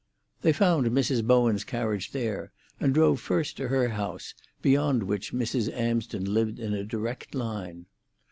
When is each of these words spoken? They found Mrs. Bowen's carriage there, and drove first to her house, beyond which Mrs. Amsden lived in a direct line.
They 0.41 0.51
found 0.51 0.87
Mrs. 0.87 1.23
Bowen's 1.23 1.63
carriage 1.63 2.11
there, 2.11 2.51
and 2.79 2.91
drove 2.91 3.19
first 3.19 3.55
to 3.57 3.67
her 3.67 3.89
house, 3.89 4.33
beyond 4.63 5.03
which 5.03 5.31
Mrs. 5.31 5.71
Amsden 5.71 6.25
lived 6.33 6.59
in 6.59 6.73
a 6.73 6.83
direct 6.83 7.35
line. 7.35 7.85